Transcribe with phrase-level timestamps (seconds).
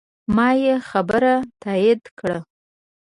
[0.35, 2.39] ما یې خبره تایید کړه.